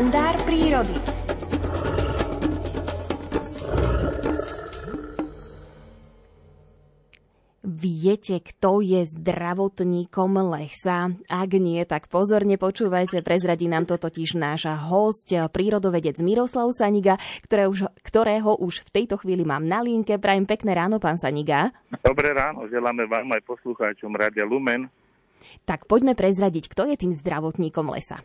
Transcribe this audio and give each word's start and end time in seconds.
kalendár 0.00 0.32
prírody. 0.48 0.96
Viete, 7.60 8.40
kto 8.40 8.80
je 8.80 9.04
zdravotníkom 9.04 10.40
lesa? 10.56 11.12
Ak 11.28 11.52
nie, 11.52 11.84
tak 11.84 12.08
pozorne 12.08 12.56
počúvajte, 12.56 13.20
prezradí 13.20 13.68
nám 13.68 13.84
to 13.84 14.00
totiž 14.00 14.40
náš 14.40 14.72
host, 14.88 15.36
prírodovedec 15.52 16.16
Miroslav 16.24 16.72
Saniga, 16.72 17.20
ktoré 17.44 17.68
už, 17.68 17.92
ktorého 18.00 18.56
už 18.56 18.88
v 18.88 19.04
tejto 19.04 19.20
chvíli 19.20 19.44
mám 19.44 19.68
na 19.68 19.84
linke. 19.84 20.16
Prajem 20.16 20.48
pekné 20.48 20.80
ráno, 20.80 20.96
pán 20.96 21.20
Saniga. 21.20 21.68
Dobré 22.00 22.32
ráno, 22.32 22.64
želáme 22.72 23.04
vám 23.04 23.36
aj 23.36 23.44
poslucháčom 23.44 24.16
Radia 24.16 24.48
Lumen. 24.48 24.88
Tak 25.68 25.84
poďme 25.84 26.16
prezradiť, 26.16 26.72
kto 26.72 26.88
je 26.88 26.96
tým 26.96 27.12
zdravotníkom 27.12 27.92
lesa. 27.92 28.24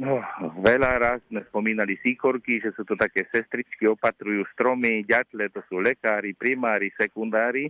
No, 0.00 0.16
veľa 0.64 0.96
raz 0.96 1.20
sme 1.28 1.44
spomínali 1.52 2.00
síkorky, 2.00 2.56
že 2.56 2.72
sú 2.72 2.88
to 2.88 2.96
také 2.96 3.28
sestričky, 3.28 3.84
opatrujú 3.84 4.48
stromy, 4.56 5.04
ďatle, 5.04 5.52
to 5.52 5.60
sú 5.68 5.76
lekári, 5.76 6.32
primári, 6.32 6.88
sekundári 6.96 7.68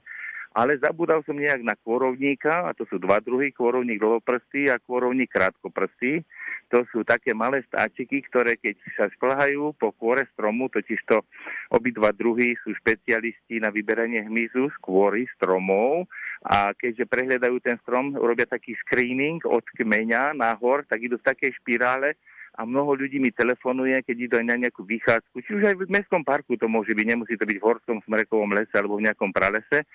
ale 0.50 0.82
zabudal 0.82 1.22
som 1.22 1.38
nejak 1.38 1.62
na 1.62 1.78
kôrovníka, 1.78 2.66
a 2.66 2.74
to 2.74 2.82
sú 2.90 2.98
dva 2.98 3.22
druhy, 3.22 3.54
kôrovník 3.54 4.02
dlhoprstý 4.02 4.66
a 4.66 4.82
kôrovník 4.82 5.30
krátkoprstý. 5.30 6.26
To 6.74 6.82
sú 6.90 7.06
také 7.06 7.30
malé 7.34 7.62
stáčiky, 7.70 8.26
ktoré 8.26 8.58
keď 8.58 8.74
sa 8.98 9.06
šplhajú 9.06 9.78
po 9.78 9.94
kôre 9.94 10.26
stromu, 10.34 10.66
totižto 10.66 11.22
obidva 11.70 12.10
druhy 12.10 12.58
sú 12.66 12.74
špecialisti 12.82 13.62
na 13.62 13.70
vyberanie 13.70 14.26
hmyzu 14.26 14.74
z 14.74 14.76
kôry 14.82 15.30
stromov 15.38 16.10
a 16.40 16.72
keďže 16.72 17.04
prehľadajú 17.04 17.56
ten 17.60 17.76
strom, 17.84 18.16
robia 18.16 18.48
taký 18.48 18.72
screening 18.80 19.44
od 19.44 19.64
kmeňa 19.76 20.32
nahor, 20.32 20.88
tak 20.88 21.04
idú 21.04 21.20
v 21.20 21.28
takej 21.28 21.52
špirále, 21.60 22.16
a 22.58 22.66
mnoho 22.66 22.98
ľudí 22.98 23.22
mi 23.22 23.30
telefonuje, 23.30 24.02
keď 24.02 24.16
idú 24.18 24.34
aj 24.42 24.46
na 24.46 24.56
nejakú 24.58 24.82
vychádzku, 24.82 25.36
či 25.46 25.50
už 25.54 25.70
aj 25.70 25.74
v 25.80 25.92
mestskom 25.92 26.26
parku 26.26 26.58
to 26.58 26.66
môže 26.66 26.90
byť, 26.90 27.06
nemusí 27.06 27.38
to 27.38 27.46
byť 27.46 27.58
v 27.62 27.66
horskom 27.66 28.02
smrekovom 28.02 28.50
lese 28.52 28.74
alebo 28.74 28.98
v 28.98 29.06
nejakom 29.06 29.30
pralese, 29.30 29.86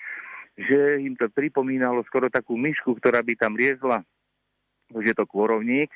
že 0.55 1.03
im 1.03 1.19
to 1.19 1.27
pripomínalo 1.27 1.99
skoro 2.07 2.31
takú 2.31 2.55
myšku, 2.55 2.95
ktorá 2.95 3.19
by 3.19 3.35
tam 3.35 3.59
riezla. 3.59 4.07
Už 4.93 5.01
je 5.01 5.15
to 5.17 5.25
kôrovník, 5.25 5.89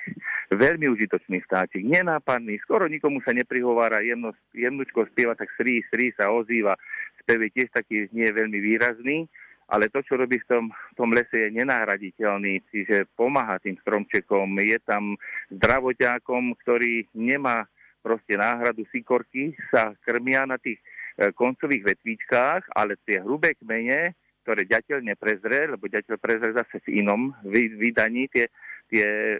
veľmi 0.50 0.89
užitočný 0.89 1.45
vtáčik, 1.45 1.86
nenápadný, 1.86 2.58
skoro 2.66 2.89
nikomu 2.89 3.22
sa 3.22 3.38
neprihovára, 3.38 4.02
jemno, 4.02 4.33
jemnučko 4.52 5.05
spieva, 5.14 5.38
tak 5.38 5.53
srí, 5.53 5.86
srí 5.94 6.09
sa 6.17 6.33
ozýva, 6.33 6.73
spev 7.22 7.38
je 7.45 7.50
tiež 7.53 7.70
taký 7.70 8.09
nie 8.09 8.25
je 8.25 8.33
veľmi 8.33 8.58
výrazný, 8.58 9.30
ale 9.70 9.94
to, 9.94 10.02
čo 10.02 10.17
robí 10.17 10.42
v 10.42 10.48
tom, 10.50 10.64
v 10.73 10.94
tom 10.98 11.09
lese, 11.14 11.48
je 11.48 11.50
nenahraditeľný, 11.53 12.66
čiže 12.73 13.06
pomáha 13.14 13.62
tým 13.62 13.78
stromčekom, 13.86 14.50
je 14.66 14.78
tam 14.81 15.14
zdravoťákom, 15.53 16.58
ktorý 16.66 17.06
nemá 17.14 17.70
proste 18.02 18.34
náhradu 18.34 18.84
sikorky, 18.89 19.53
sa 19.70 19.94
krmia 20.02 20.50
na 20.50 20.58
tých 20.58 20.81
e, 20.81 21.30
koncových 21.36 21.94
vetvíčkách, 21.94 22.73
ale 22.73 22.98
tie 23.06 23.22
hrubé 23.22 23.53
kmene 23.61 24.17
ktoré 24.50 24.66
ďateľ 24.66 25.06
neprezre, 25.06 25.70
lebo 25.70 25.86
ďateľ 25.86 26.16
prezre 26.17 26.50
zase 26.58 26.81
v 26.89 27.06
inom 27.06 27.30
vydaní 27.45 28.26
tie, 28.33 28.50
tie, 28.90 29.38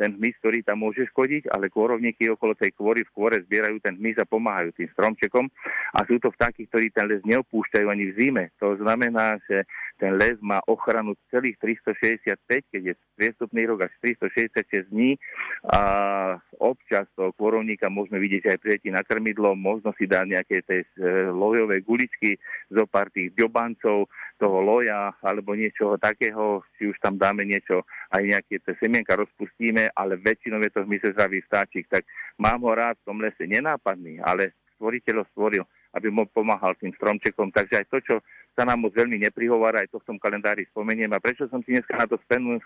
ten 0.00 0.16
hmyz, 0.16 0.34
ktorý 0.40 0.64
tam 0.64 0.82
môže 0.82 1.04
škodiť, 1.12 1.52
ale 1.52 1.68
kôrovníky 1.68 2.32
okolo 2.32 2.56
tej 2.56 2.72
kôry 2.72 3.04
v 3.04 3.14
kôre 3.14 3.36
zbierajú 3.44 3.78
ten 3.84 3.94
hmyz 4.00 4.18
a 4.18 4.26
pomáhajú 4.26 4.72
tým 4.72 4.88
stromčekom 4.96 5.46
a 5.92 6.00
sú 6.08 6.16
to 6.18 6.32
vtáky, 6.32 6.64
ktorí 6.66 6.90
ten 6.90 7.06
les 7.06 7.22
neopúšťajú 7.28 7.86
ani 7.86 8.10
v 8.10 8.16
zime. 8.16 8.44
To 8.58 8.74
znamená, 8.80 9.36
že 9.44 9.68
ten 9.96 10.16
les 10.16 10.36
má 10.44 10.60
ochranu 10.68 11.16
celých 11.32 11.56
365, 11.60 12.36
keď 12.72 12.82
je 12.92 12.94
priestupný 13.16 13.64
rok 13.64 13.88
až 13.88 13.92
366 14.04 14.92
dní. 14.92 15.16
A 15.72 15.80
občas 16.60 17.08
toho 17.16 17.32
kôrovníka 17.36 17.88
môžeme 17.88 18.20
vidieť 18.20 18.56
aj 18.56 18.58
prijetí 18.60 18.88
na 18.92 19.00
krmidlo, 19.04 19.56
možno 19.56 19.96
si 19.96 20.04
dá 20.04 20.24
nejaké 20.24 20.60
tie 20.64 20.84
e, 20.84 20.86
lojové 21.32 21.80
guličky 21.80 22.36
zo 22.68 22.84
pár 22.84 23.08
tých 23.12 23.32
ďobancov, 23.36 24.08
toho 24.36 24.58
loja 24.60 25.16
alebo 25.24 25.56
niečoho 25.56 25.96
takého, 25.96 26.60
či 26.76 26.92
už 26.92 26.96
tam 27.00 27.16
dáme 27.16 27.48
niečo, 27.48 27.88
aj 28.12 28.22
nejaké 28.22 28.60
tie 28.60 28.74
semienka 28.76 29.16
rozpustíme, 29.16 29.88
ale 29.96 30.20
väčšinou 30.20 30.60
je 30.60 30.72
to 30.72 30.84
zdravý 31.16 31.40
vtáčik, 31.48 31.88
tak 31.88 32.04
mám 32.36 32.60
ho 32.64 32.72
rád 32.76 33.00
v 33.00 33.06
tom 33.08 33.18
lese 33.20 33.48
nenápadný, 33.48 34.20
ale 34.20 34.52
stvoriteľ 34.76 35.24
stvoril, 35.32 35.64
aby 35.96 36.12
mu 36.12 36.28
pomáhal 36.28 36.76
tým 36.76 36.92
stromčekom. 36.92 37.48
Takže 37.48 37.80
aj 37.80 37.86
to, 37.88 37.98
čo 38.04 38.14
sa 38.52 38.64
nám 38.68 38.84
moc 38.84 38.92
veľmi 38.96 39.20
neprihovára, 39.20 39.84
aj 39.84 39.92
to 39.92 40.00
v 40.00 40.08
tom 40.12 40.18
kalendári 40.20 40.68
spomeniem. 40.72 41.12
A 41.12 41.20
prečo 41.20 41.48
som 41.48 41.60
si 41.64 41.72
dneska 41.72 41.96
na 41.96 42.04
to 42.04 42.16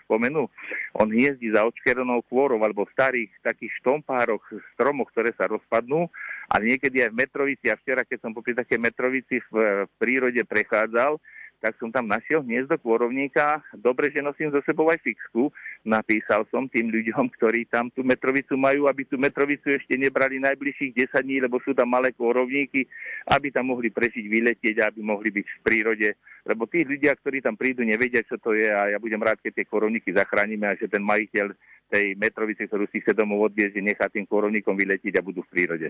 spomenul? 0.07 0.47
On 0.95 1.07
hniezdi 1.07 1.51
za 1.51 1.67
očkerenou 1.67 2.23
kôrou 2.27 2.59
alebo 2.63 2.87
starých 2.91 3.31
takých 3.43 3.75
štompároch, 3.83 4.43
stromoch, 4.75 5.11
ktoré 5.11 5.35
sa 5.35 5.47
rozpadnú. 5.47 6.07
A 6.51 6.59
niekedy 6.59 7.03
aj 7.03 7.11
v 7.11 7.19
Metrovici, 7.23 7.67
a 7.71 7.79
včera, 7.79 8.07
keď 8.07 8.27
som 8.27 8.35
popri 8.35 8.55
také 8.55 8.75
Metrovici 8.75 9.43
v, 9.51 9.83
v 9.87 9.91
prírode 9.99 10.43
prechádzal, 10.47 11.19
tak 11.61 11.77
som 11.77 11.93
tam 11.93 12.09
našiel 12.09 12.41
hniezdo 12.41 12.73
kôrovníka. 12.81 13.61
Dobre, 13.77 14.09
že 14.09 14.25
nosím 14.25 14.49
zo 14.49 14.65
sebou 14.65 14.89
aj 14.89 14.97
fixku. 15.05 15.53
Napísal 15.85 16.49
som 16.49 16.65
tým 16.65 16.89
ľuďom, 16.89 17.29
ktorí 17.37 17.69
tam 17.69 17.93
tú 17.93 18.01
metrovicu 18.01 18.57
majú, 18.57 18.89
aby 18.89 19.05
tú 19.05 19.21
metrovicu 19.21 19.77
ešte 19.77 19.93
nebrali 19.93 20.41
najbližších 20.41 21.13
10 21.13 21.21
dní, 21.21 21.37
lebo 21.45 21.61
sú 21.61 21.77
tam 21.77 21.93
malé 21.93 22.17
kôrovníky, 22.17 22.89
aby 23.29 23.53
tam 23.53 23.69
mohli 23.69 23.93
prežiť, 23.93 24.25
vyletieť, 24.25 24.81
aby 24.81 25.05
mohli 25.05 25.29
byť 25.29 25.45
v 25.45 25.59
prírode. 25.61 26.09
Lebo 26.41 26.65
tí 26.65 26.81
ľudia, 26.81 27.13
ktorí 27.13 27.45
tam 27.45 27.53
prídu, 27.53 27.85
nevedia, 27.85 28.25
čo 28.25 28.41
to 28.41 28.57
je 28.57 28.65
a 28.65 28.89
ja 28.89 28.97
budem 28.97 29.21
rád, 29.21 29.37
keď 29.45 29.61
tie 29.61 29.69
kôrovníky 29.69 30.09
zachránime 30.09 30.65
a 30.65 30.73
že 30.73 30.89
ten 30.89 31.05
majiteľ 31.05 31.53
tej 31.91 32.15
metrovice, 32.17 32.65
ktorú 32.65 32.89
si 32.89 33.05
chce 33.05 33.13
domov 33.13 33.51
odviezť, 33.51 33.77
nechá 33.83 34.09
tým 34.09 34.25
kôrovníkom 34.25 34.73
vyletieť 34.73 35.19
a 35.19 35.25
budú 35.25 35.45
v 35.45 35.51
prírode. 35.53 35.87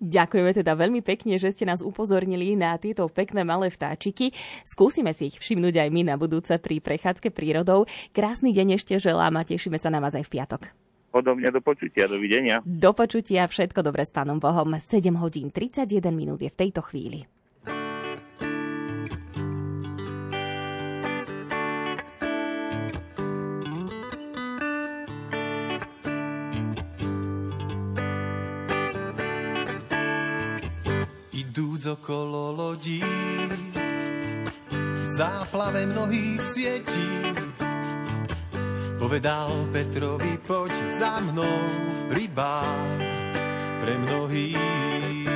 Ďakujeme 0.00 0.50
teda 0.56 0.72
veľmi 0.76 1.00
pekne, 1.04 1.36
že 1.36 1.52
ste 1.52 1.68
nás 1.68 1.84
upozornili 1.84 2.54
na 2.54 2.76
tieto 2.76 3.08
pekné 3.10 3.42
malé 3.42 3.68
vtáčiky. 3.72 4.32
Skúsime 4.64 5.10
si 5.16 5.32
ich 5.32 5.36
všimnúť 5.40 5.86
aj 5.86 5.88
my 5.90 6.02
na 6.08 6.14
budúce 6.20 6.54
pri 6.60 6.80
prechádzke 6.80 7.34
prírodou. 7.34 7.88
Krásny 8.10 8.54
deň 8.54 8.78
ešte 8.78 8.96
želám 9.00 9.40
a 9.40 9.46
tešíme 9.46 9.76
sa 9.80 9.88
na 9.88 9.98
vás 9.98 10.14
aj 10.14 10.26
v 10.28 10.32
piatok. 10.36 10.62
Podobne 11.10 11.50
do 11.50 11.58
počutia, 11.58 12.06
dovidenia. 12.06 12.62
Do 12.62 12.94
počutia, 12.94 13.50
všetko 13.50 13.82
dobre 13.82 14.06
s 14.06 14.14
pánom 14.14 14.38
Bohom. 14.38 14.78
7 14.78 15.10
hodín 15.18 15.50
31 15.50 15.90
minút 16.14 16.38
je 16.38 16.50
v 16.50 16.56
tejto 16.56 16.86
chvíli. 16.86 17.26
Idúc 31.80 31.96
okolo 31.96 32.52
lodí, 32.52 33.00
v 34.70 35.06
záplave 35.16 35.88
mnohých 35.88 36.40
sietí. 36.42 37.08
Povedal 39.00 39.64
Petrovi, 39.72 40.36
poď 40.44 40.72
za 41.00 41.24
mnou, 41.24 41.60
rybák 42.12 43.00
pre 43.80 43.96
mnohých. 43.96 45.32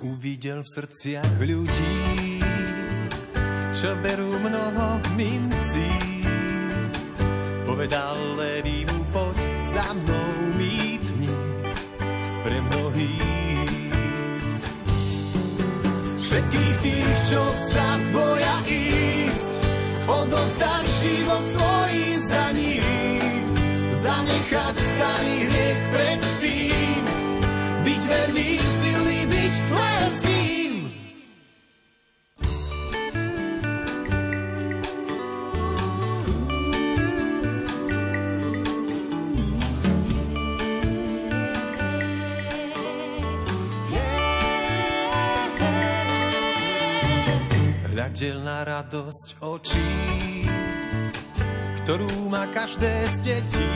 Uvidel 0.00 0.64
v 0.64 0.72
srdciach 0.80 1.36
ľudí, 1.44 2.40
čo 3.76 3.92
berú 4.00 4.32
mnoho 4.40 4.96
mincí. 5.12 5.92
Povedal 7.68 8.16
Ledimu, 8.40 8.96
poď 9.12 9.36
za 9.76 9.86
mnou, 9.92 10.21
všetkých 16.32 16.76
tých, 16.80 17.16
čo 17.28 17.44
sa 17.52 18.00
boja 18.08 18.56
ísť, 18.64 19.52
odozdať 20.08 20.84
život 21.04 21.44
svoj 21.44 21.94
za 22.24 22.46
ním, 22.56 23.44
zanechať 23.92 24.76
starý 24.80 25.51
nedelná 48.02 48.66
radosť 48.66 49.38
očí, 49.46 49.94
ktorú 51.86 52.26
má 52.26 52.50
každé 52.50 52.90
z 53.14 53.16
detí. 53.22 53.70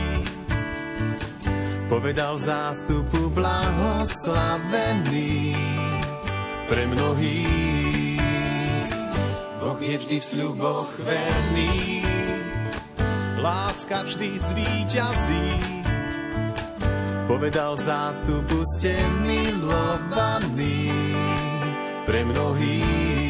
Povedal 1.87 2.35
zástupu 2.35 3.31
blahoslavený 3.31 5.55
pre 6.67 6.91
mnohých. 6.91 8.19
Boh 9.63 9.79
je 9.79 9.95
vždy 9.95 10.19
v 10.19 10.27
sľuboch 10.27 10.91
verný, 11.07 12.03
láska 13.39 14.03
vždy 14.11 14.43
zvíťazí. 14.43 15.55
povedal 17.31 17.79
zástupu 17.79 18.59
ste 18.75 18.99
milovaní 19.23 20.91
pre 22.03 22.27
mnohých. 22.27 23.26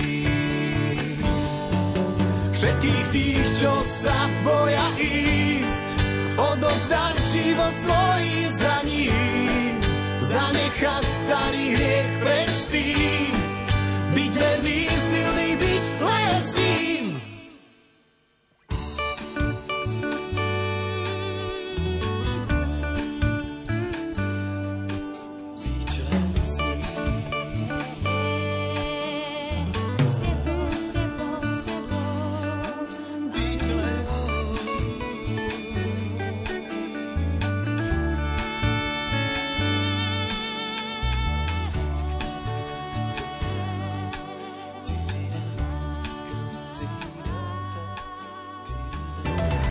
Všetkých 2.56 3.06
tých, 3.12 3.46
čo 3.60 3.74
sa 3.84 4.16
boja 4.40 4.86
ísť, 4.96 5.90
odovzdať 6.40 7.14
život 7.36 7.74
svoj 7.84 8.24
za 8.56 8.76
ním, 8.88 9.76
zanechať 10.24 11.04
starý 11.04 11.66
hriech 11.76 12.12
preč 12.24 12.54
tým, 12.72 13.34
byť 14.16 14.32
verný, 14.40 14.88
lesný. 14.88 15.25